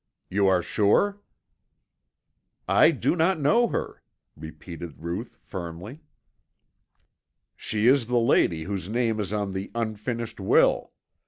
[0.31, 1.21] "You are sure?"
[2.67, 4.01] "I do not know her,"
[4.35, 5.99] repeated Ruth firmly.
[7.55, 10.91] "She is the lady whose name is on the unfinished will.